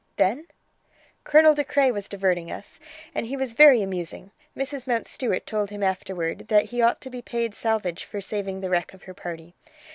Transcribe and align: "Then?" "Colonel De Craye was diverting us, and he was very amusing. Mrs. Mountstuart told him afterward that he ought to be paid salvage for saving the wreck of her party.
"Then?" 0.15 0.47
"Colonel 1.23 1.53
De 1.53 1.63
Craye 1.63 1.91
was 1.91 2.09
diverting 2.09 2.49
us, 2.49 2.79
and 3.13 3.27
he 3.27 3.37
was 3.37 3.53
very 3.53 3.83
amusing. 3.83 4.31
Mrs. 4.57 4.87
Mountstuart 4.87 5.45
told 5.45 5.69
him 5.69 5.83
afterward 5.83 6.47
that 6.47 6.65
he 6.65 6.81
ought 6.81 7.01
to 7.01 7.11
be 7.11 7.21
paid 7.21 7.53
salvage 7.53 8.03
for 8.05 8.19
saving 8.19 8.61
the 8.61 8.69
wreck 8.71 8.95
of 8.95 9.03
her 9.03 9.13
party. 9.13 9.53